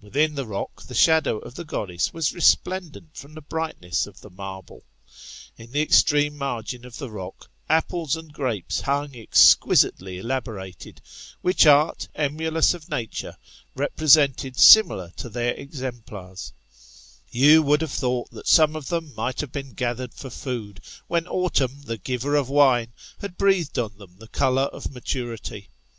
Within 0.00 0.34
the 0.36 0.46
rock 0.46 0.80
the 0.84 0.94
shadow 0.94 1.36
of 1.40 1.54
the 1.54 1.66
goddess 1.66 2.14
was 2.14 2.32
resplendent 2.32 3.14
from 3.14 3.34
the 3.34 3.42
brightness 3.42 4.06
of 4.06 4.22
the 4.22 4.30
marble. 4.30 4.84
In 5.58 5.70
the 5.70 5.82
extreme 5.82 6.38
margin 6.38 6.86
of 6.86 6.96
the 6.96 7.10
rock 7.10 7.50
apples 7.68 8.16
and 8.16 8.32
grapes 8.32 8.80
hung 8.80 9.14
exquisitely 9.14 10.16
elaborated, 10.16 11.02
which 11.42 11.66
art, 11.66 12.08
emulous 12.14 12.72
of 12.72 12.88
nature, 12.88 13.36
represented 13.76 14.58
similar 14.58 15.10
to 15.18 15.28
their 15.28 15.52
exemplars 15.56 16.54
You 17.30 17.62
would 17.64 17.82
have 17.82 17.90
thought 17.92 18.30
that 18.30 18.48
some 18.48 18.74
of 18.74 18.88
them 18.88 19.12
might 19.14 19.42
have 19.42 19.52
been 19.52 19.74
gathered 19.74 20.14
for 20.14 20.30
food, 20.30 20.80
when 21.06 21.26
autumn, 21.28 21.82
the 21.82 21.98
giver 21.98 22.34
of 22.34 22.48
wine, 22.48 22.94
had 23.20 23.36
breathed 23.36 23.78
on 23.78 23.98
them 23.98 24.16
the 24.16 24.28
colour 24.28 24.62
of 24.72 24.90
maturity. 24.90 25.68